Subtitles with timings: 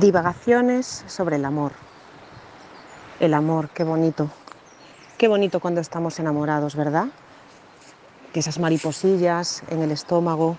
[0.00, 1.72] Divagaciones sobre el amor.
[3.18, 4.30] El amor, qué bonito.
[5.16, 7.08] Qué bonito cuando estamos enamorados, ¿verdad?
[8.32, 10.56] Que esas mariposillas en el estómago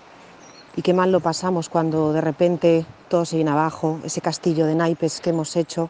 [0.76, 4.74] y qué mal lo pasamos cuando de repente todo se viene abajo, ese castillo de
[4.74, 5.88] naipes que hemos hecho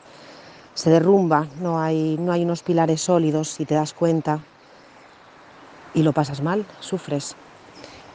[0.74, 4.38] se derrumba, no hay, no hay unos pilares sólidos y te das cuenta
[5.92, 7.34] y lo pasas mal, sufres.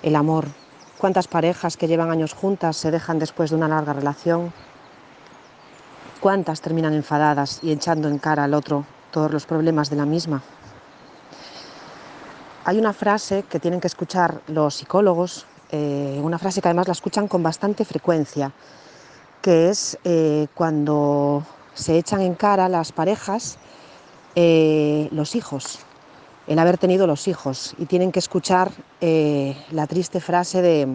[0.01, 0.45] El amor.
[0.97, 4.53] ¿Cuántas parejas que llevan años juntas se dejan después de una larga relación?
[6.25, 10.41] ¿Cuántas terminan enfadadas y echando en cara al otro todos los problemas de la misma?
[12.63, 16.93] Hay una frase que tienen que escuchar los psicólogos, eh, una frase que además la
[16.93, 18.51] escuchan con bastante frecuencia,
[19.43, 21.43] que es eh, cuando
[21.75, 23.59] se echan en cara las parejas
[24.33, 25.77] eh, los hijos,
[26.47, 30.87] el haber tenido los hijos, y tienen que escuchar la triste frase de,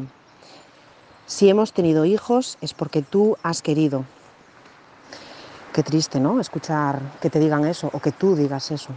[1.26, 4.04] si hemos tenido hijos es porque tú has querido,
[5.72, 6.40] Qué triste, ¿no?
[6.40, 8.90] Escuchar que te digan eso o que tú digas eso.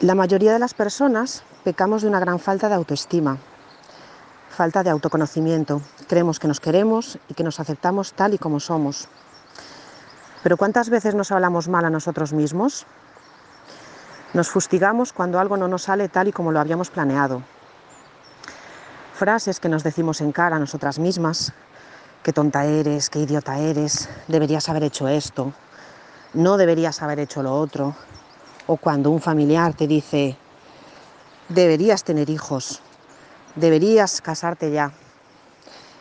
[0.00, 3.38] La mayoría de las personas pecamos de una gran falta de autoestima,
[4.50, 5.80] falta de autoconocimiento.
[6.08, 9.08] Creemos que nos queremos y que nos aceptamos tal y como somos.
[10.42, 12.86] Pero ¿cuántas veces nos hablamos mal a nosotros mismos?
[14.34, 17.42] Nos fustigamos cuando algo no nos sale tal y como lo habíamos planeado.
[19.14, 21.52] Frases que nos decimos en cara a nosotras mismas,
[22.22, 25.52] qué tonta eres, qué idiota eres, deberías haber hecho esto,
[26.34, 27.94] no deberías haber hecho lo otro.
[28.66, 30.36] O cuando un familiar te dice,
[31.48, 32.82] deberías tener hijos,
[33.56, 34.92] deberías casarte ya.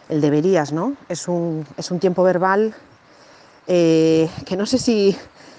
[0.08, 0.95] El deberías, ¿no?
[1.08, 2.76] Es un, es un tiempo verbal
[3.67, 5.16] eh, que no sé si,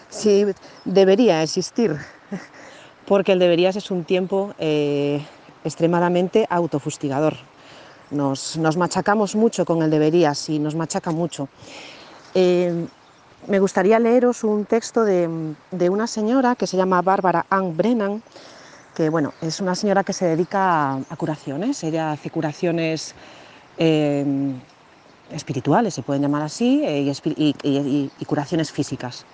[0.09, 0.47] si,
[0.85, 1.97] debería existir,
[3.07, 5.25] porque el deberías es un tiempo eh,
[5.65, 7.50] extremadamente autofustigador
[8.11, 11.49] nos, machacamos mucho con el deberías y nos machaca mucho.
[12.35, 12.87] Eh,
[13.47, 15.29] me gustaría leeros un texto de,
[15.89, 18.23] una señora que se llama Bárbara Ann Brennan,
[18.95, 23.15] que bueno, es una señora que se dedica a, curaciones, ella hace curaciones
[23.79, 24.53] eh,
[25.31, 29.25] espirituales, se pueden llamar así, eh, y, curaciones físicas.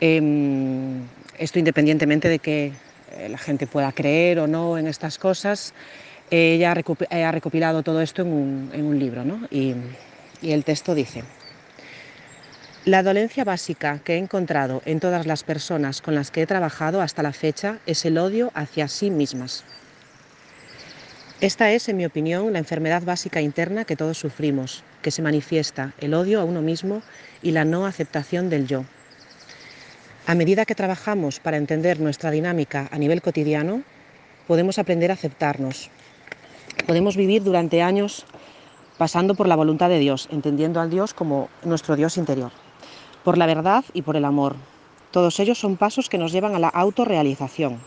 [0.00, 2.72] esto independientemente de que
[3.28, 5.74] la gente pueda creer o no en estas cosas,
[6.30, 9.74] ella ha recopilado todo esto en un, libro y,
[10.42, 11.24] y el texto dice,
[12.86, 17.02] la dolencia básica que he encontrado en todas las personas con las que he trabajado
[17.02, 19.64] hasta la fecha es el odio hacia sí mismas.
[21.40, 25.92] Esta es, en mi opinión, la enfermedad básica interna que todos sufrimos, que se manifiesta
[25.98, 27.02] el odio a uno mismo
[27.42, 28.84] y la no aceptación del yo.
[30.26, 33.82] A medida que trabajamos para entender nuestra dinámica a nivel cotidiano,
[34.46, 35.90] podemos aprender a aceptarnos,
[36.86, 38.24] Podemos vivir durante años
[39.00, 42.52] pasando por la voluntad de Dios, entendiendo al Dios como nuestro Dios interior,
[43.24, 44.56] por la verdad y por el amor.
[45.10, 47.80] Todos ellos son pasos que nos llevan a la autorrealización.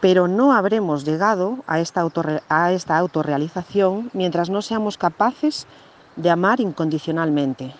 [0.00, 5.66] Pero no habremos llegado a esta, autorrealización mientras no seamos capaces
[6.16, 7.74] de amar incondicionalmente.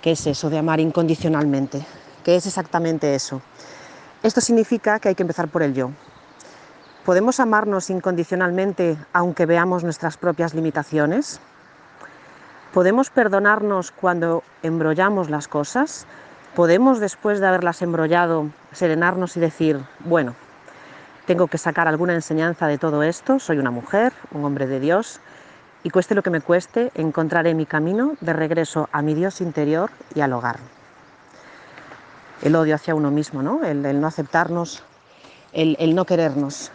[0.00, 1.86] ¿Qué es eso de amar incondicionalmente?
[2.24, 3.40] ¿Qué es exactamente eso?
[4.22, 5.92] Esto significa que hay que empezar por el yo,
[7.04, 11.40] ¿Podemos amarnos incondicionalmente aunque veamos nuestras propias limitaciones?
[12.72, 16.06] ¿Podemos perdonarnos cuando embrollamos las cosas?
[16.54, 20.36] ¿Podemos, después de haberlas embrollado, serenarnos y decir, bueno,
[21.26, 25.18] tengo que sacar alguna enseñanza de todo esto, soy una mujer, un hombre de Dios,
[25.82, 29.90] y cueste lo que me cueste, encontraré mi camino de regreso a mi Dios interior
[30.14, 30.60] y al hogar?
[32.42, 33.64] El odio hacia uno mismo, ¿no?
[33.64, 34.84] el, no aceptarnos,
[35.52, 36.70] el no querernos.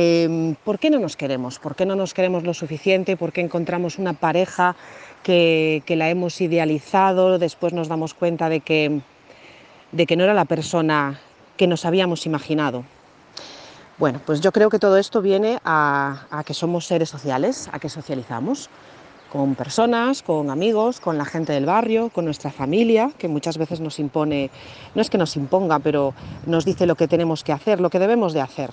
[0.00, 1.58] Em, ¿Por qué no nos queremos?
[1.58, 3.16] ¿Por qué no nos queremos lo suficiente?
[3.16, 4.76] ¿Por qué encontramos una pareja
[5.24, 7.40] que, la hemos idealizado?
[7.40, 9.00] Después nos damos cuenta de que,
[9.90, 11.18] no era la persona
[11.56, 12.84] que nos habíamos imaginado.
[13.98, 17.88] Bueno, pues yo creo que todo esto viene a, que somos seres sociales, a que
[17.88, 18.70] socializamos
[19.32, 23.80] con personas, con amigos, con la gente del barrio, con nuestra familia, que muchas veces
[23.80, 24.48] nos impone,
[24.94, 26.14] no es que nos imponga, pero
[26.46, 28.70] nos dice lo que tenemos que hacer, lo que debemos de hacer.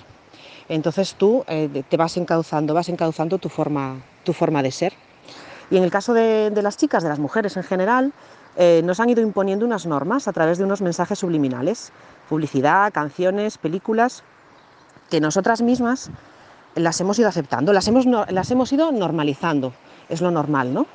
[0.69, 4.93] Entonces tú eh, te vas encauzando, vas encauzando tu forma, tu forma de ser.
[5.69, 8.13] Y en el caso de, las chicas, de las mujeres en general,
[8.55, 11.91] eh, nos han ido imponiendo unas normas a través de unos mensajes subliminales,
[12.29, 14.23] publicidad, canciones, películas,
[15.09, 16.09] que nosotras mismas
[16.75, 19.73] las hemos ido aceptando, las hemos, las hemos ido normalizando,
[20.09, 20.87] es lo normal, ¿no?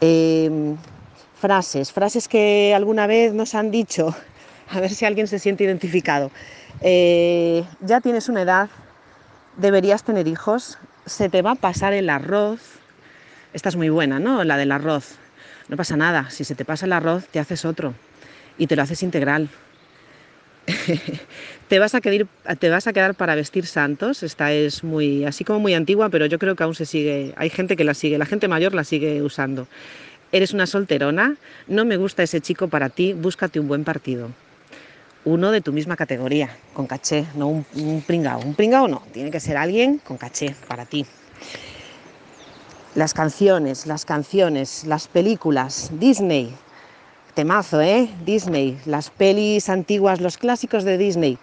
[0.00, 0.76] Em,
[1.34, 4.14] frases, frases que alguna vez nos han dicho,
[4.70, 6.30] a ver si alguien se siente identificado.
[6.80, 8.70] Eh, ya tienes una edad,
[9.56, 12.60] deberías tener hijos, se te va a pasar el arroz,
[13.52, 14.44] Esta es muy buena, ¿no?
[14.44, 15.16] La del arroz.
[15.68, 17.94] No pasa nada, si se te pasa el arroz, te haces otro
[18.58, 19.48] y te lo haces integral.
[21.68, 22.28] te, vas a quedar,
[22.58, 24.22] te vas a quedar para vestir santos.
[24.22, 27.34] Esta es muy, así como muy antigua, pero yo creo que aún se sigue.
[27.36, 29.66] Hay gente que la sigue, la gente mayor la sigue usando.
[30.30, 34.30] Eres una solterona, no me gusta ese chico para ti, búscate un buen partido.
[35.24, 38.40] Uno de tu misma categoría, con caché, no un, pringao.
[38.40, 41.04] Un pringao no, tiene que ser alguien con caché para ti.
[42.94, 46.54] Las canciones, las canciones, las películas, Disney,
[47.34, 48.08] temazo, ¿eh?
[48.24, 51.38] Disney, las pelis antiguas, los clásicos de Disney.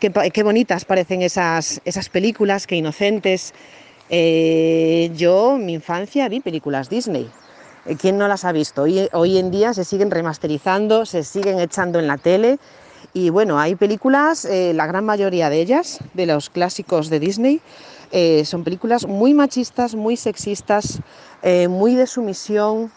[0.00, 3.54] Qué, bonitas parecen esas, esas películas, qué inocentes.
[4.10, 7.30] Eh, yo, mi infancia, vi películas Disney.
[7.86, 8.82] Eh, ¿Quién no las ha visto?
[8.82, 12.58] Hoy, hoy en día se siguen remasterizando, se siguen echando en la tele
[13.14, 17.60] y bueno, hay películas, eh, la gran mayoría de ellas, de los clásicos de Disney,
[18.10, 21.00] eh, son películas muy machistas, muy sexistas,
[21.68, 22.92] muy de sumisión,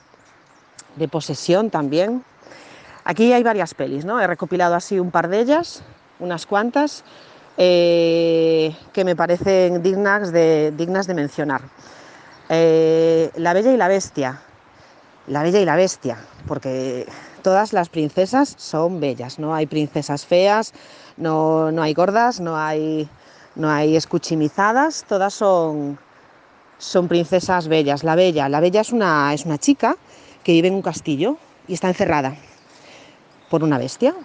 [0.95, 2.23] de posesión también.
[3.03, 4.21] Aquí hay varias pelis, ¿no?
[4.21, 5.81] He recopilado así un par de ellas,
[6.19, 7.03] unas cuantas,
[7.57, 11.61] que me parecen dignas de, dignas de mencionar.
[12.50, 14.41] la Bella y la Bestia,
[15.27, 17.07] la Bella y la Bestia, porque
[17.45, 20.74] todas las princesas son bellas, no hay princesas feas,
[21.15, 23.07] no, no hay gordas, no hay,
[23.53, 26.00] no hay escuchimizadas, todas son,
[26.80, 28.03] son princesas bellas.
[28.03, 29.95] La Bella, la Bella es una, es una chica
[30.44, 31.38] que vive en un castillo
[31.68, 32.36] y está encerrada
[33.51, 34.15] por una bestia.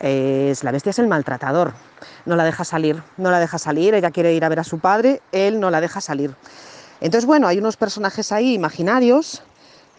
[0.00, 1.74] Es, la bestia es el maltratador,
[2.26, 4.80] no la deja salir, no la deja salir, ella quiere ir a ver a su
[4.80, 6.34] padre, él no la deja salir.
[7.00, 9.44] Entonces, bueno, hay unos personajes ahí imaginarios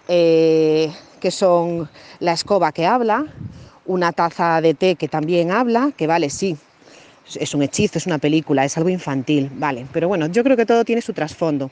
[0.08, 3.26] eh, que son la escoba que habla,
[3.86, 6.58] una taza de té que también habla, que vale, sí,
[7.36, 10.66] es un hechizo, es una película, es algo infantil, vale, pero bueno, yo creo que
[10.66, 11.70] todo tiene su trasfondo.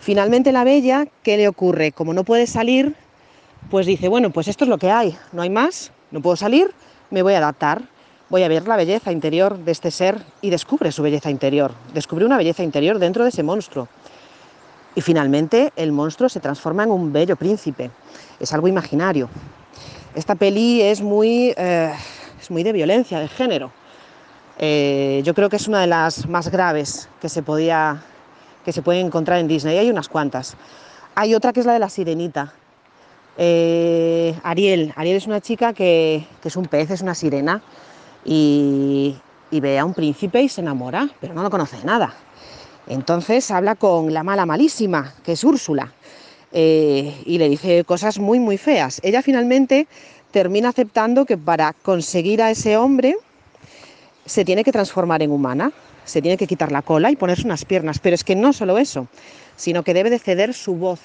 [0.00, 1.92] Finalmente la bella, ¿qué le ocurre?
[1.92, 2.94] Como no puede salir,
[3.70, 6.70] pues dice, bueno, pues esto es lo que hay, no hay más, no puedo salir,
[7.10, 7.82] me voy a adaptar,
[8.28, 12.24] voy a ver la belleza interior de este ser y descubre su belleza interior, descubre
[12.24, 13.88] una belleza interior dentro de ese monstruo.
[14.94, 17.90] Y finalmente el monstruo se transforma en un bello príncipe.
[18.38, 19.28] Es algo imaginario.
[20.14, 21.92] Esta peli es muy, eh,
[22.40, 23.70] es muy de violencia, de género.
[24.58, 28.02] Eh, yo creo que es una de las más graves que se, podía,
[28.64, 29.78] que se pueden encontrar en Disney.
[29.78, 30.56] Hay unas cuantas.
[31.14, 32.52] Hay otra que es la de la sirenita.
[33.38, 34.92] Eh, Ariel.
[34.96, 37.62] Ariel es una chica que, que, es un pez, es una sirena.
[38.24, 39.16] Y,
[39.50, 42.14] y ve a un príncipe y se enamora, pero no lo conoce de nada.
[42.86, 45.92] Entonces habla con la mala malísima, que es Úrsula,
[46.52, 49.00] eh, y le dice cosas muy, muy feas.
[49.02, 49.86] Ella finalmente
[50.30, 53.16] termina aceptando que para conseguir a ese hombre
[54.26, 55.72] se tiene que transformar en humana,
[56.04, 58.78] se tiene que quitar la cola y ponerse unas piernas, pero es que no solo
[58.78, 59.06] eso,
[59.56, 61.00] sino que debe de ceder su voz,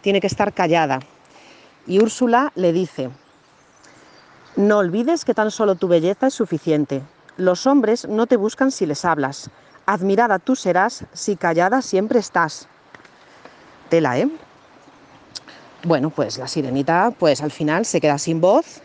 [0.00, 1.00] tiene que estar callada.
[1.86, 3.10] Y Úrsula le dice,
[4.56, 7.02] no olvides que tan solo tu belleza es suficiente.
[7.36, 9.50] Los hombres no te buscan si les hablas,
[9.86, 12.68] Admirada tú serás si callada siempre estás.
[13.90, 14.28] Tela, ¿eh?
[15.84, 18.80] Bueno, pues la sirenita, pues al final se queda sin voz,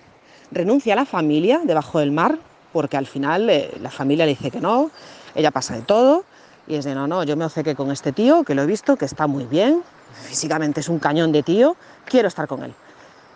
[0.51, 2.37] renuncia a la familia debajo del mar,
[2.73, 4.91] porque al final eh, la familia le dice que no,
[5.33, 6.25] ella pasa de todo,
[6.67, 8.97] y es de no, no, yo me obcequé con este tío, que lo he visto,
[8.97, 9.81] que está muy bien,
[10.27, 12.73] físicamente es un cañón de tío, quiero estar con él.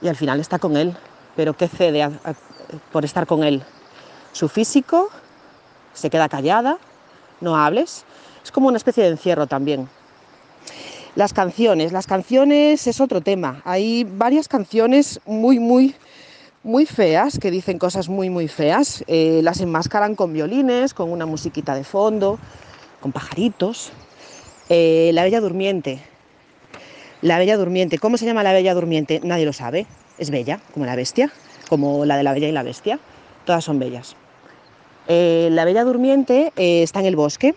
[0.01, 0.95] Y al final está con él,
[1.37, 2.09] pero ¿qué cede
[2.91, 3.63] por estar con él?
[4.33, 5.09] Su físico,
[5.93, 6.77] se queda callada,
[7.43, 8.05] no hables.
[8.43, 9.87] Es como una especie de encierro también.
[11.15, 13.61] Las canciones, las canciones es otro tema.
[13.65, 15.95] Hay varias canciones muy, muy,
[16.63, 19.03] muy feas que dicen cosas muy, muy feas.
[19.05, 22.39] Eh, las enmascaran con violines, con una musiquita de fondo,
[22.99, 23.91] con pajaritos.
[24.69, 25.99] Eh, la Bella Durmiente.
[27.21, 27.99] La Bella Durmiente.
[27.99, 29.21] ¿Cómo se llama la Bella Durmiente?
[29.23, 29.85] Nadie lo sabe.
[30.17, 31.31] Es bella, como la bestia,
[31.69, 32.99] como la de la Bella y la Bestia.
[33.45, 34.15] Todas son bellas.
[35.07, 37.55] Eh, la bella durmiente eh, está en el bosque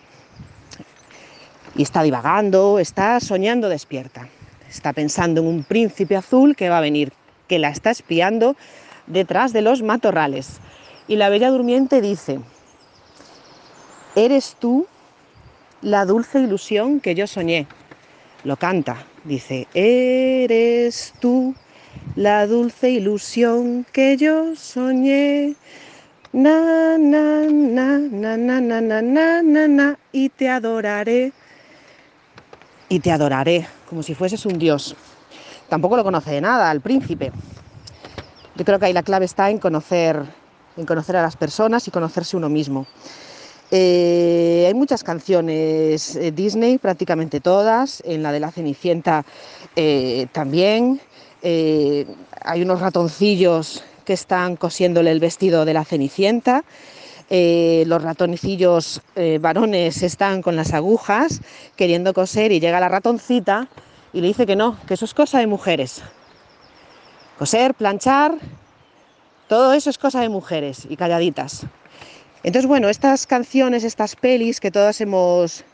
[1.75, 4.27] y está divagando, está soñando despierta.
[4.69, 7.13] Está pensando en un príncipe azul que va a venir,
[7.47, 8.55] que la está espiando
[9.05, 10.59] detrás de los matorrales.
[11.07, 12.39] Y la bella durmiente dice,
[14.15, 14.87] eres tú
[15.81, 17.67] la dulce ilusión que yo soñé.
[18.43, 21.55] Lo canta, dice, eres tú
[22.15, 25.55] la dulce ilusión que yo soñé.
[26.33, 31.31] Na, na, na, na, na, na, na, na, na, na, y te adoraré.
[32.89, 34.95] Y te adoraré, como si fueses un dios.
[35.69, 37.31] Tampoco lo conoce de nada, al príncipe.
[38.55, 40.21] Yo creo que ahí la clave está en conocer,
[40.75, 42.85] en conocer a las personas y conocerse uno mismo.
[43.71, 49.25] Eh, hay muchas canciones eh, Disney, prácticamente todas, en la de la Cenicienta
[49.75, 50.99] eh, también.
[51.41, 56.63] hay unos ratoncillos que están cosiéndole el vestido de la Cenicienta.
[57.29, 59.01] los ratoncillos
[59.41, 61.41] varones están con las agujas
[61.75, 63.67] queriendo coser y llega la ratoncita
[64.13, 66.01] y le dice que no, que eso es cosa de mujeres.
[67.37, 68.35] Coser, planchar,
[69.47, 71.65] todo eso es cosa de mujeres y calladitas.
[72.43, 75.65] Entonces, bueno, estas canciones, estas pelis que todas hemos,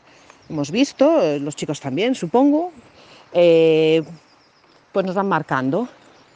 [0.50, 2.72] hemos visto, los chicos también, supongo,
[3.32, 4.02] eh,
[4.92, 5.88] pues nos van marcando,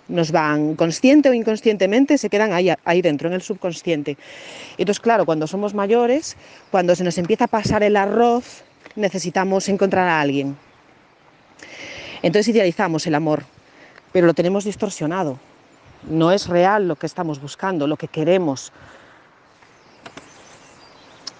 [0.08, 4.16] nos van consciente o inconscientemente, se quedan ahí, ahí dentro, en el subconsciente.
[4.78, 6.36] Entonces, claro, cuando somos mayores,
[6.70, 8.62] cuando se nos empieza a pasar el arroz,
[8.96, 10.56] necesitamos encontrar a alguien.
[12.22, 13.44] Entonces idealizamos el amor,
[14.12, 15.38] pero lo tenemos distorsionado.
[16.08, 18.72] No es real lo que estamos buscando, lo que queremos,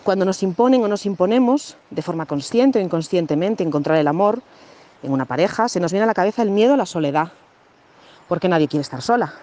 [0.08, 4.40] cuando nos imponen o nos imponemos, de forma consciente o inconscientemente, encontrar el amor
[5.02, 7.32] en una pareja, se nos viene a la cabeza el miedo a la soledad,
[8.28, 9.34] porque nadie quiere estar sola.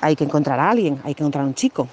[0.00, 1.88] Hay que encontrar a alguien, hay que encontrar a un chico.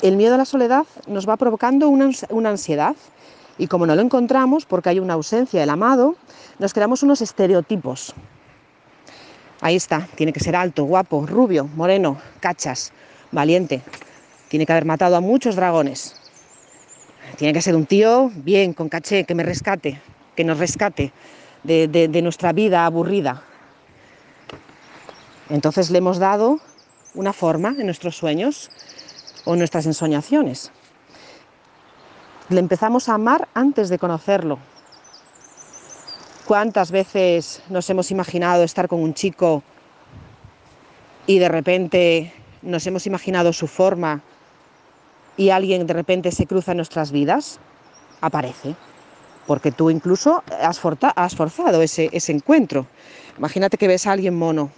[0.00, 2.10] El miedo a la soledad nos va provocando una,
[2.48, 2.96] ansiedad
[3.58, 6.16] y como no lo encontramos, porque hay una ausencia del amado,
[6.58, 8.14] nos creamos unos estereotipos.
[9.60, 12.92] Ahí está, tiene que ser alto, guapo, rubio, moreno, cachas,
[13.30, 13.82] valiente,
[14.48, 16.16] tiene que haber matado a muchos dragones.
[17.36, 20.00] Tiene que ser un tío bien, con caché, que me rescate,
[20.34, 21.12] que nos rescate
[21.62, 23.42] de, nuestra vida aburrida.
[25.48, 26.60] Entonces le hemos dado
[27.14, 28.70] una forma en nuestros sueños
[29.44, 30.70] o nuestras ensoñaciones.
[32.48, 34.58] Le empezamos a amar antes de conocerlo.
[36.46, 39.62] ¿Cuántas veces nos hemos imaginado estar con un chico
[41.26, 44.20] y de repente nos hemos imaginado su forma
[45.36, 47.60] y alguien de repente se cruza en nuestras vidas,
[48.20, 48.74] aparece,
[49.50, 52.86] porque tú incluso has, forzado ese, encuentro.
[53.36, 54.70] Imagínate que ves a alguien mono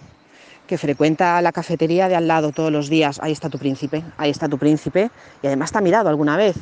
[0.65, 4.31] que frecuenta la cafetería de al lado todos los días, ahí está tu príncipe, ahí
[4.31, 5.11] está tu príncipe,
[5.43, 6.55] y además te ha mirado alguna vez.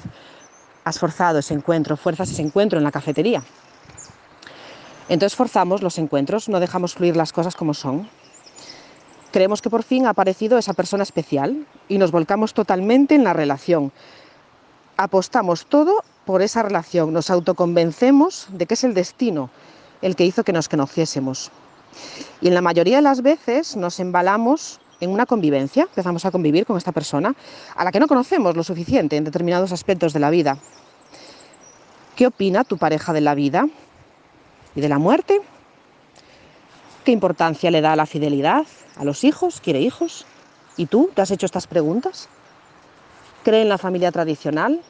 [0.84, 3.46] Has forzado ese encuentro, fuerzas ese encuentro en la cafetería.
[5.08, 8.10] Entonces forzamos los encuentros, no dejamos fluir las cosas como son.
[9.32, 13.32] Creemos que por fin ha aparecido esa persona especial y nos volcamos totalmente en la
[13.32, 13.94] relación.
[14.98, 19.50] Apostamos todo por esa relación, nos autoconvencemos de que es el destino
[20.02, 21.52] el que hizo que nos conociésemos.
[22.40, 26.66] Y en la mayoría de las veces nos embalamos en una convivencia, empezamos a convivir
[26.66, 27.36] con esta persona
[27.76, 30.58] a la que no conocemos lo suficiente en determinados aspectos de la vida.
[32.16, 33.68] ¿Qué opina tu pareja de la vida
[34.74, 35.42] y de la muerte?
[37.04, 38.66] ¿Qué importancia le da a la fidelidad?
[38.96, 39.60] ¿A los hijos?
[39.60, 40.26] ¿Quiere hijos?
[40.78, 42.30] ¿Y tú te has hecho estas preguntas?
[43.44, 44.82] ¿Cree en la familia tradicional?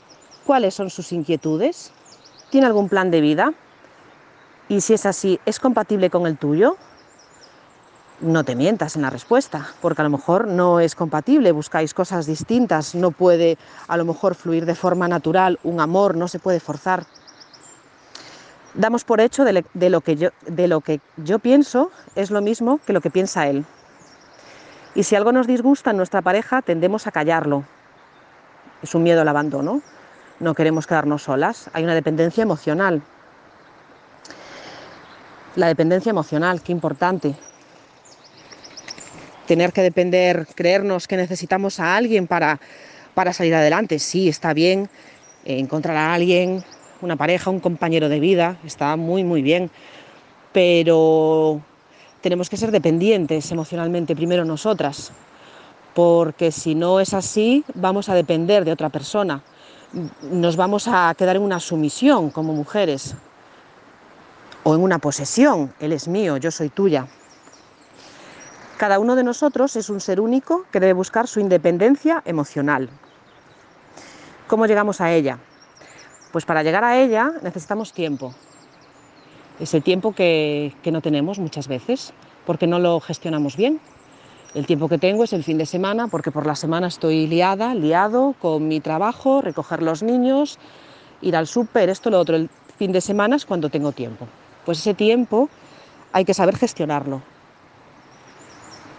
[0.46, 1.92] ¿Cuáles son sus inquietudes?
[2.50, 3.54] ¿Tiene algún plan de vida?
[4.70, 6.78] Y si es así, ¿es compatible con el tuyo?
[8.20, 12.26] No te mientas en la respuesta, porque a lo mejor no es compatible, buscáis cosas
[12.26, 13.58] distintas, no puede
[13.88, 17.06] a lo mejor fluir de forma natural, un amor no se puede forzar
[18.74, 22.94] damos por hecho de, lo que yo, lo que yo pienso es lo mismo que
[22.94, 23.66] lo que piensa él.
[24.96, 27.64] Y si algo nos disgusta en nuestra pareja, tendemos a callarlo.
[28.82, 29.82] Es un miedo al abandono.
[30.42, 31.70] No queremos quedarnos solas.
[31.72, 33.04] Hay una dependencia emocional.
[35.56, 37.36] La dependencia emocional, qué importante.
[39.46, 42.60] Tener que depender, creernos que necesitamos a alguien para,
[43.14, 44.00] para salir adelante.
[44.00, 44.90] Sí, está bien
[45.46, 46.64] encontrar a alguien,
[47.02, 49.70] una pareja, un compañero de vida, está muy, muy bien,
[50.54, 51.62] pero
[52.22, 55.12] tenemos que ser dependientes emocionalmente primero nosotras,
[55.94, 59.44] porque si no es así, vamos a depender de otra persona,
[60.22, 63.16] nos vamos a quedar en una sumisión como mujeres,
[64.64, 67.08] o en una posesión, él es mío, yo soy tuya.
[68.78, 72.90] Cada uno de nosotros es un ser único que debe buscar su independencia emocional.
[74.48, 75.38] ¿Cómo llegamos a ella?
[76.32, 78.34] Pues para llegar a ella necesitamos tiempo.
[79.60, 82.14] Ese tiempo que, no tenemos muchas veces
[82.46, 83.80] porque no lo gestionamos bien.
[84.54, 87.74] El tiempo que tengo es el fin de semana porque por la semana estoy liada,
[87.74, 90.60] liado con mi trabajo, recoger los niños,
[91.22, 92.36] ir al súper, esto, lo otro.
[92.36, 94.28] El fin de semana es cuando tengo tiempo.
[94.66, 95.48] Pues ese tiempo
[96.12, 97.22] hay que saber gestionarlo.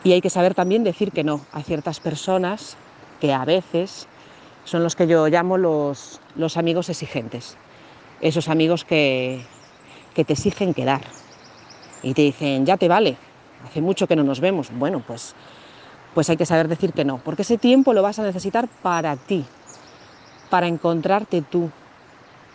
[0.04, 2.76] Y hay que saber también decir que no a ciertas personas
[3.21, 4.09] que a veces
[4.64, 7.59] son los que yo llamo los, los amigos exigentes.
[8.23, 9.44] Esos amigos que,
[10.14, 11.02] que te exigen quedar
[12.02, 13.16] y te dicen, ya te vale,
[13.64, 14.71] hace mucho que no nos vemos.
[14.73, 15.35] Bueno, pues,
[16.14, 19.16] pues hay que saber decir que no, porque ese tiempo lo vas a necesitar para
[19.16, 19.45] ti,
[20.50, 21.71] para encontrarte tú.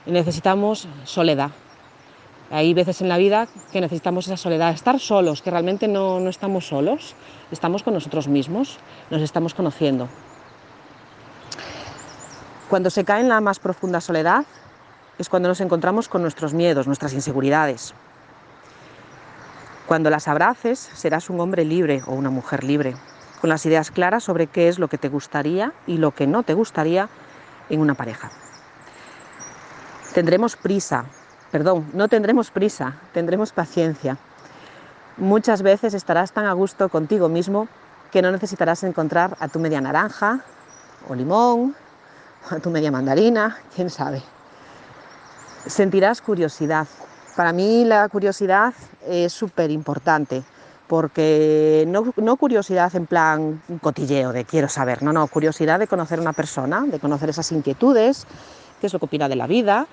[0.05, 1.51] Necesitamos soledad.
[2.49, 6.29] Hay veces en la vida que necesitamos esa soledad, estar solos, que realmente no, no
[6.29, 7.13] estamos solos,
[7.51, 8.77] estamos con nosotros mismos,
[9.09, 10.07] nos estamos conociendo.
[12.69, 14.45] Cuando se cae en la más profunda soledad
[15.17, 17.93] es cuando nos encontramos con nuestros miedos, nuestras inseguridades.
[19.87, 22.93] Cuando las abraces serás un hombre libre o una mujer libre,
[23.39, 26.43] con las ideas claras sobre qué es lo que te gustaría y lo que no
[26.43, 27.07] te gustaría
[27.69, 28.29] en una pareja.
[30.13, 31.05] Tendremos prisa,
[31.51, 34.17] perdón, no tendremos prisa, tendremos paciencia.
[35.15, 37.69] Muchas veces estarás tan a gusto contigo mismo
[38.11, 40.41] que no necesitarás encontrar a tu media naranja
[41.07, 41.75] o limón,
[42.51, 44.21] o a tu media mandarina, quién sabe.
[45.65, 46.87] Sentirás curiosidad.
[47.37, 48.73] Para mí la curiosidad
[49.07, 50.41] es súper importante
[50.87, 56.23] porque no, curiosidad en plan cotilleo de quiero saber, no, no, curiosidad de conocer a
[56.23, 58.25] una persona, de conocer esas inquietudes,
[58.81, 59.85] qué es lo que opina de la vida,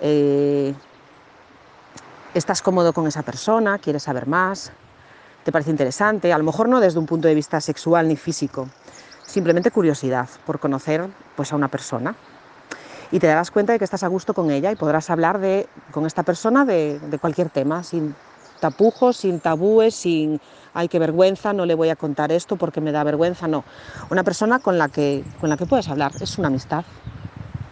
[0.00, 0.72] eh,
[2.32, 4.70] estás cómodo con esa persona, quieres saber más,
[5.42, 8.68] te parece interesante, a lo mejor no desde un punto de vista sexual ni físico,
[9.26, 12.14] simplemente curiosidad por conocer pues, a una persona.
[13.10, 15.68] Y te darás cuenta de que estás a gusto con ella y podrás hablar de,
[15.90, 18.14] con esta persona de, cualquier tema, sin
[18.60, 20.40] tapujos, sin tabúes, sin
[20.74, 23.64] ay qué vergüenza, no le voy a contar esto porque me da vergüenza, no.
[24.10, 26.84] Una persona con la que, con la que puedes hablar, es una amistad,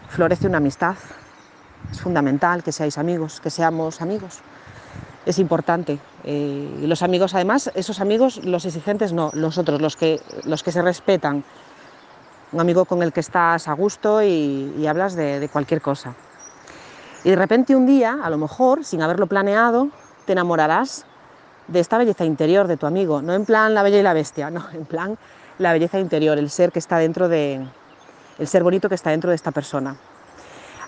[0.08, 0.96] florece una amistad,
[1.90, 4.40] es fundamental que seáis amigos, que seamos amigos.
[5.26, 5.98] Es importante.
[6.24, 10.62] Eh, y los amigos, además, esos amigos, los exigentes no, los otros, los que, los
[10.62, 11.44] que se respetan.
[12.56, 16.14] Un amigo con el que estás a gusto y, hablas de, cualquier cosa.
[17.22, 19.90] Y de repente un día, a lo mejor, sin haberlo planeado,
[20.24, 21.04] te enamorarás
[21.68, 24.48] de esta belleza interior de tu amigo, no en plan la bella y la bestia,
[24.48, 25.18] no, en plan
[25.58, 27.62] la belleza interior, el ser que está dentro de,
[28.38, 29.94] el ser bonito que está dentro de esta persona.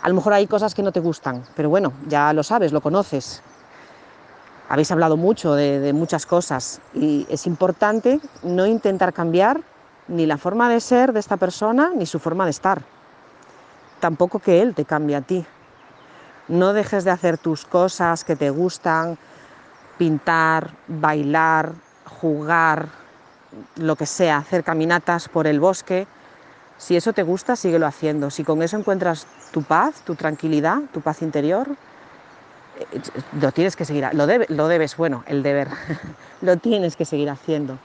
[0.01, 2.81] A lo mejor hay cosas que no te gustan, pero bueno, ya lo sabes, lo
[2.81, 3.43] conoces.
[4.71, 9.61] Habéis hablado mucho de muchas cosas y es importante no intentar cambiar
[10.09, 12.83] ni la forma de ser de esta persona ni su forma de estar.
[14.01, 15.45] Tampoco que él te cambie a ti.
[16.49, 19.19] No dejes de hacer tus cosas que te gustan,
[19.99, 21.73] pintar, bailar,
[22.21, 22.89] jugar,
[23.77, 26.07] lo que sea, hacer caminatas por el bosque.
[26.79, 28.31] Si eso te gusta, síguelo haciendo.
[28.31, 31.69] Si con eso encuentras tu paz, tu tranquilidad, tu paz interior,
[32.79, 33.01] eh,
[33.41, 35.69] lo tienes que seguir, lo, lo debes, bueno, el deber,
[36.41, 37.79] lo tienes que seguir haciendo.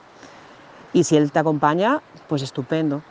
[0.94, 3.02] Y si él te acompaña, pues estupendo.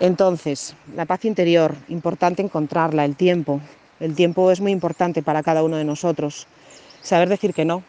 [0.00, 3.60] Entonces, la paz interior, importante encontrarla, el tiempo.
[3.98, 6.46] El tiempo es muy importante para cada uno de nosotros.
[7.02, 7.82] Saber decir que no.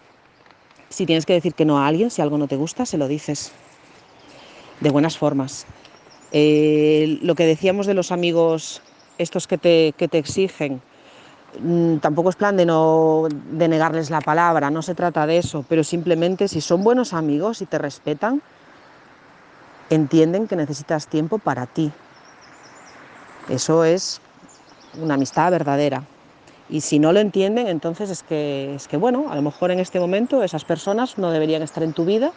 [0.90, 3.08] Si tienes que decir que no a alguien, si algo no te gusta, se lo
[3.08, 3.52] dices.
[4.80, 5.68] De buenas formas.
[6.32, 8.82] Eh, lo que decíamos de los amigos,
[9.20, 10.82] estos que te, que te exigen,
[12.02, 15.84] tampoco es plan de no de negarles la palabra, no se trata de eso, pero
[15.84, 18.42] simplemente si son buenos amigos y te respetan,
[19.90, 21.92] entienden que necesitas tiempo para ti.
[23.50, 24.22] Eso es
[25.02, 26.04] una amistad verdadera.
[26.70, 29.80] Y si no lo entienden, entonces es que, es que, bueno, a lo mejor en
[29.80, 32.32] este momento esas personas no deberían estar en tu vida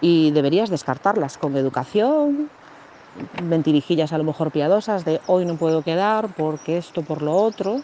[0.00, 2.48] y deberías descartarlas con educación,
[3.42, 7.82] mentirijillas a lo mejor piadosas de hoy no puedo quedar porque esto, por lo otro.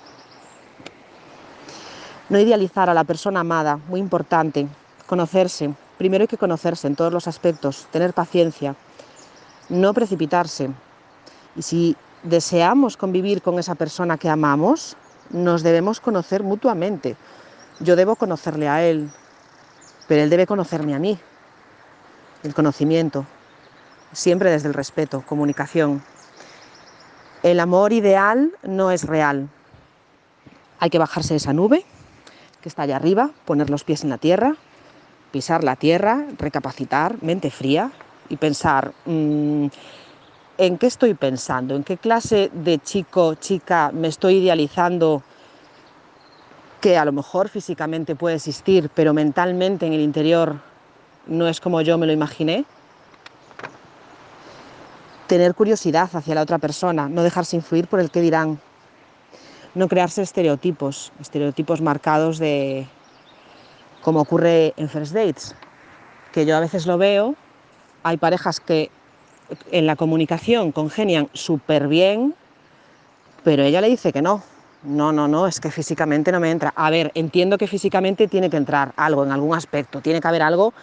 [2.34, 4.66] No idealizar a la persona amada, muy importante,
[5.06, 5.72] conocerse.
[5.98, 8.74] Primero hay que conocerse en todos los aspectos, tener paciencia,
[9.68, 10.68] no precipitarse.
[11.54, 14.96] Y si deseamos convivir con esa persona que amamos,
[15.30, 17.14] nos debemos conocer mutuamente.
[17.78, 19.12] Yo debo conocerle a él,
[20.08, 21.16] pero él debe conocerme a mí.
[22.42, 23.24] El conocimiento,
[24.10, 26.02] siempre desde el respeto, comunicación.
[27.44, 29.48] El amor ideal no es real.
[30.80, 31.86] Hay que bajarse de esa nube
[32.64, 34.56] que está allá arriba, poner los pies en la tierra,
[35.30, 37.90] pisar la tierra, recapacitar, mente fría
[38.30, 39.66] y pensar, mmm,
[40.56, 41.76] ¿en qué estoy pensando?
[41.76, 45.22] ¿En qué clase de chico, chica me estoy idealizando
[46.80, 50.56] que a lo mejor físicamente puede existir, pero mentalmente en el interior
[51.26, 52.64] no es como yo me lo imaginé?
[55.26, 58.58] Tener curiosidad hacia la otra persona, no dejarse influir por el que dirán,
[59.74, 62.86] no crearse estereotipos, estereotipos marcados de
[64.02, 65.54] como ocurre en first dates,
[66.32, 67.34] que yo a veces lo veo,
[68.02, 68.90] hay parejas que
[69.70, 72.34] en la comunicación congenian súper bien,
[73.42, 74.42] pero ella le dice que no.
[74.82, 76.74] No, no, no, es que físicamente no me entra.
[76.76, 80.42] A ver, entiendo que físicamente tiene que entrar algo en algún aspecto, tiene que haber
[80.42, 80.74] algo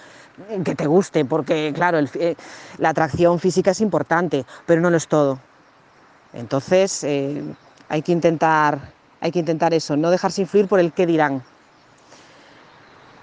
[0.66, 2.10] que te guste, porque claro, el,
[2.80, 5.40] la atracción física es importante, pero no lo es todo.
[6.34, 7.44] Entonces eh,
[7.92, 11.44] hay, que intentar, hay que intentar eso, no dejarse influir por el qué dirán.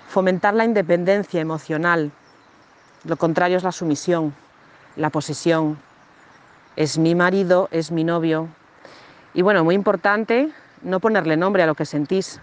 [0.08, 2.12] Fomentar la independencia emocional.
[3.04, 4.34] Lo contrario es la sumisión,
[4.96, 5.78] la posesión.
[6.76, 8.48] Es mi marido, es mi novio.
[9.32, 10.50] Y bueno, muy importante,
[10.82, 12.38] no ponerle nombre a lo que sentís.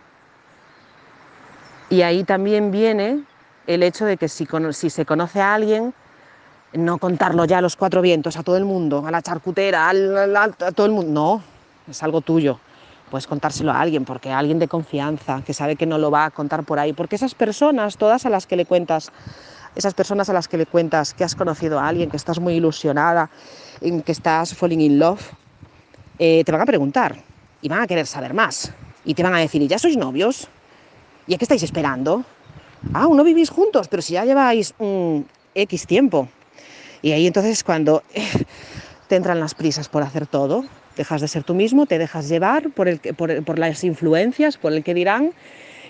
[1.91, 3.23] Y ahí también viene
[3.67, 5.93] el hecho de que si, si se conoce a alguien,
[6.73, 10.71] no contarlo ya a los cuatro vientos, a todo el mundo, a la charcutera, a
[10.71, 11.11] todo el mundo.
[11.11, 11.54] No,
[11.89, 12.59] es algo tuyo.
[13.09, 16.25] Puedes contárselo a alguien, porque a alguien de confianza, que sabe que no lo va
[16.25, 16.93] a contar por ahí.
[16.93, 19.11] Porque esas personas, todas a las que le cuentas,
[19.75, 22.55] esas personas a las que le cuentas que has conocido a alguien, que estás muy
[22.55, 23.29] ilusionada,
[23.79, 25.21] que estás falling in love,
[26.17, 27.15] eh, te van a preguntar
[27.61, 28.71] y van a querer saber más.
[29.03, 30.47] Y te van a decir, ¿y ya sois novios?
[31.27, 32.23] ¿Y a qué estáis esperando?
[32.93, 36.27] Ah, no vivís juntos, pero si ya lleváis un X tiempo.
[37.01, 38.27] Y ahí entonces cuando eh,
[39.07, 40.65] te entran las prisas por hacer todo,
[40.95, 44.83] dejas de ser tú mismo, te dejas llevar por, el, por, las influencias, por el
[44.83, 45.31] que dirán,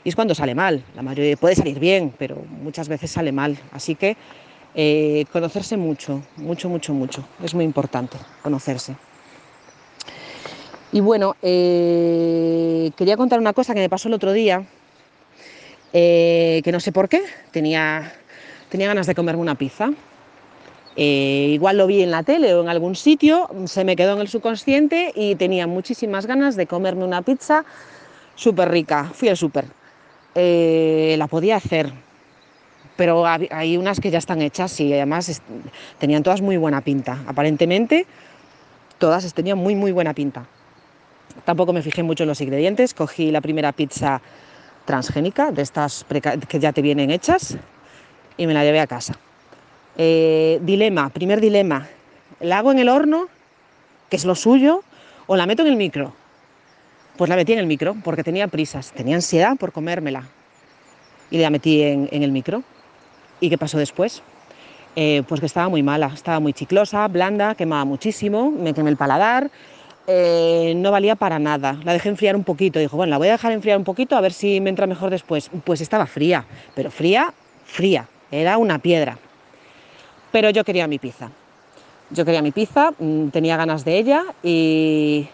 [0.03, 0.83] y es cuando sale mal.
[0.95, 3.57] La mayoría puede salir bien, pero muchas veces sale mal.
[3.71, 4.17] Así que
[4.75, 7.23] eh, conocerse mucho, mucho, mucho, mucho.
[7.43, 8.95] Es muy importante conocerse.
[10.91, 14.63] Y bueno, eh, quería contar una cosa que me pasó el otro día,
[15.91, 18.13] que no sé por qué, tenía,
[18.69, 19.91] tenía ganas de comerme una pizza.
[20.97, 24.21] Eh, igual lo vi en la tele o en algún sitio, se me quedó en
[24.21, 27.65] el subconsciente y tenía muchísimas ganas de comerme una pizza
[28.35, 29.11] súper rica.
[29.13, 29.65] Fui al súper.
[30.35, 31.91] Eh, la podía hacer,
[32.95, 35.41] pero hay unas que ya están hechas y además
[35.99, 37.19] tenían todas muy buena pinta.
[37.27, 38.05] Aparentemente,
[38.97, 40.45] todas tenían muy, muy buena pinta.
[41.43, 42.93] Tampoco me fijé mucho en los ingredientes.
[42.93, 44.21] Cogí la primera pizza
[44.85, 46.05] transgénica, de estas
[46.47, 47.57] que ya te vienen hechas,
[48.37, 49.17] y me la llevé a casa.
[49.97, 51.87] Eh, dilema, primer dilema,
[52.41, 53.29] ¿la hago en el horno,
[54.09, 54.83] que es lo suyo,
[55.25, 56.13] o la meto en el micro?
[57.15, 60.23] Pues la metí en el micro porque tenía prisas, tenía ansiedad por comérmela.
[61.31, 62.63] Y la metí en, el micro.
[63.39, 64.21] ¿Y qué pasó después?
[64.97, 68.97] Eh, pues que estaba muy mala, estaba muy chiclosa, blanda, quemaba muchísimo, me quemé el
[68.97, 69.49] paladar,
[70.07, 71.79] eh, no valía para nada.
[71.83, 74.21] La dejé enfriar un poquito, dijo, bueno, la voy a dejar enfriar un poquito a
[74.21, 75.49] ver si me entra mejor después.
[75.63, 77.33] Pues estaba fría, pero fría,
[77.65, 79.17] fría, era una piedra
[80.31, 81.29] pero yo quería mi pizza.
[82.11, 85.27] Yo quería mi pizza, mm, tenía ganas de ella y,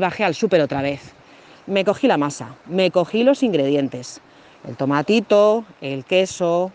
[0.00, 1.12] bajé al súper otra vez.
[1.66, 4.20] Me cogí la masa, me cogí los ingredientes,
[4.66, 6.72] el tomatito, el queso,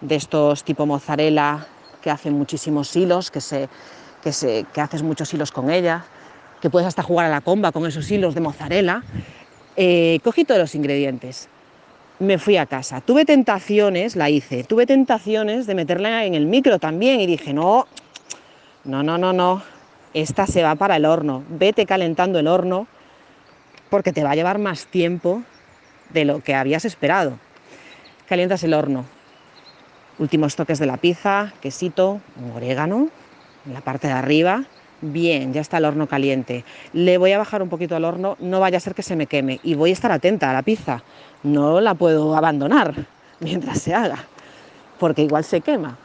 [0.00, 1.66] de estos tipo mozzarella
[2.02, 3.68] que hacen muchísimos hilos, que, se,
[4.22, 6.04] que, se, que haces muchos hilos con ella,
[6.60, 9.02] que puedes hasta jugar a la comba con esos hilos de mozzarella.
[9.76, 11.48] Eh, cogí todos los ingredientes,
[12.22, 13.00] me fui a casa.
[13.00, 17.86] Tuve tentaciones, la hice, tuve tentaciones de meterla en el micro también y dije, no,
[18.84, 19.62] no, no, no, no,
[20.14, 22.86] esta se va para el horno, vete calentando el horno
[23.90, 25.42] porque te va a llevar más tiempo
[26.10, 27.38] de lo que habías esperado.
[28.28, 29.04] Calientas el horno.
[30.18, 32.20] Últimos toques de la pizza, quesito,
[32.54, 33.08] orégano
[33.66, 34.64] en la parte de arriba,
[35.04, 36.64] Bien, ya está el horno caliente.
[36.92, 39.26] Le voy a bajar un poquito al horno, no vaya a ser que se me
[39.26, 39.58] queme.
[39.64, 41.02] Y voy a estar atenta a la pizza.
[41.42, 42.94] No la puedo abandonar
[43.40, 44.24] mientras se haga,
[45.00, 45.98] porque igual se quema.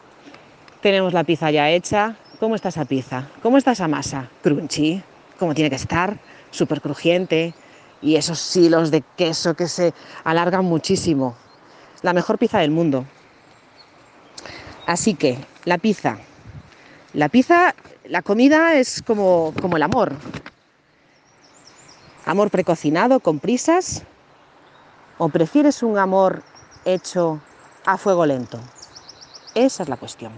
[0.81, 2.15] Tenemos la pizza ya hecha.
[2.39, 3.27] ¿Cómo está esa pizza?
[3.43, 4.29] ¿Cómo está esa masa?
[4.41, 5.03] Crunchy,
[5.38, 6.17] como tiene que estar,
[6.49, 7.53] súper crujiente.
[8.01, 11.36] Y esos hilos de queso que se alargan muchísimo.
[12.01, 13.05] La mejor pizza del mundo.
[14.88, 16.17] Así que, la pizza.
[17.13, 17.75] La pizza
[18.09, 20.13] la comida es como, como el amor.
[22.25, 24.03] Amor precocinado, con prisas.
[25.17, 26.43] ¿O prefieres un amor
[26.85, 27.41] hecho
[27.85, 28.59] a fuego lento?
[29.55, 30.31] Esa es la cuestión.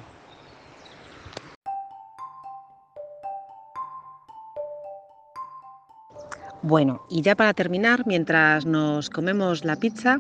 [6.61, 10.19] Bueno, y ya para terminar, mientras nos comemos la pizza,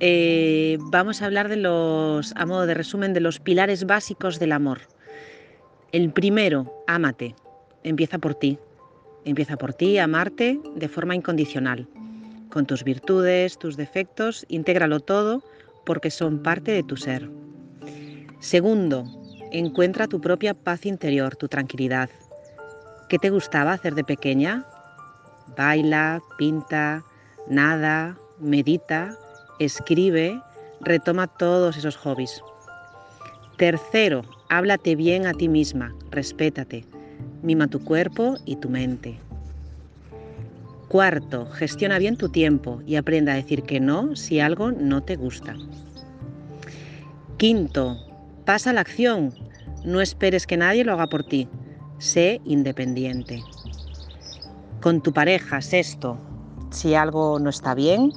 [0.00, 4.52] eh, vamos a hablar de los, a modo de resumen, de los pilares básicos del
[4.52, 4.80] amor.
[5.90, 7.34] El primero, ámate.
[7.82, 8.58] Empieza por ti.
[9.24, 11.88] Empieza por ti, amarte de forma incondicional.
[12.50, 15.42] Con tus virtudes, tus defectos, intégralo todo
[15.86, 17.30] porque son parte de tu ser.
[18.38, 19.06] Segundo,
[19.50, 22.10] encuentra tu propia paz interior, tu tranquilidad.
[23.08, 24.66] ¿Qué te gustaba hacer de pequeña?
[25.56, 27.02] Baila, pinta,
[27.48, 29.16] nada, medita,
[29.58, 30.38] escribe,
[30.82, 32.42] retoma todos esos hobbies.
[33.56, 36.84] Tercero, háblate bien a ti misma, respétate,
[37.42, 39.18] mima tu cuerpo y tu mente.
[40.88, 45.16] Cuarto, gestiona bien tu tiempo y aprenda a decir que no si algo no te
[45.16, 45.54] gusta.
[47.36, 47.98] Quinto,
[48.46, 49.34] pasa la acción,
[49.84, 51.46] no esperes que nadie lo haga por ti,
[51.98, 53.42] sé independiente.
[54.80, 56.16] Con tu pareja, sexto,
[56.70, 58.12] si algo no está bien,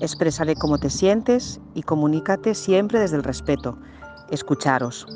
[0.00, 3.78] expresaré cómo te sientes y comunícate siempre desde el respeto.
[4.30, 5.06] Escucharos.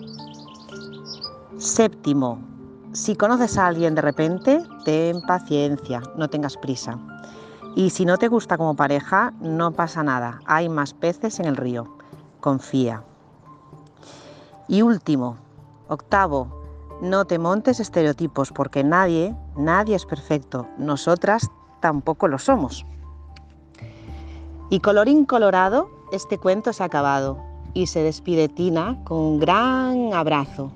[1.59, 2.38] Séptimo,
[2.92, 6.99] si conoces a alguien de repente, ten paciencia, no tengas prisa.
[7.75, 11.57] Y si no te gusta como pareja, no pasa nada, hay más peces en el
[11.57, 11.97] río.
[12.40, 13.05] Confía.
[14.69, 15.38] Y último,
[15.88, 16.49] octavo,
[17.01, 20.66] no te montes estereotipos porque nadie, nadie es perfecto.
[20.77, 22.85] Nosotras tampoco lo somos.
[24.69, 27.38] Y colorín colorado, este cuento se ha acabado
[27.73, 30.71] y se despide Tina con un gran abrazo.